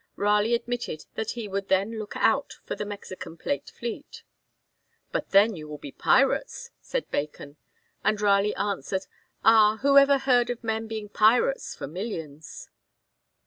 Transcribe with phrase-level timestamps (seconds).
[0.15, 4.23] Raleigh admitted that he would then look out for the Mexican plate fleet.
[5.11, 7.57] 'But then you will be pirates,' said Bacon;
[8.03, 9.05] and Raleigh answered,
[9.43, 12.67] 'Ah, who ever heard of men being pirates for millions?'